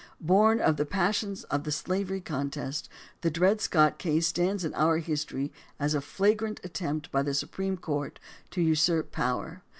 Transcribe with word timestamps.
Born 0.19 0.59
of 0.59 0.77
the 0.77 0.85
passions 0.87 1.43
of 1.43 1.63
the 1.63 1.71
slavery 1.71 2.21
contest, 2.21 2.89
the 3.21 3.29
Dred 3.29 3.61
Scott 3.61 3.99
case 3.99 4.25
stands 4.25 4.65
in 4.65 4.73
our 4.73 4.97
history 4.97 5.53
as 5.79 5.93
a 5.93 6.01
flagrant 6.01 6.59
attempt 6.63 7.11
by 7.11 7.21
the 7.21 7.35
Su 7.35 7.45
preme 7.45 7.79
Court 7.79 8.19
to 8.49 8.61
usurp 8.63 9.11
power. 9.11 9.61